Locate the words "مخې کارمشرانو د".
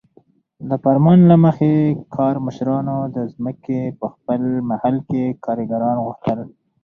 1.45-3.17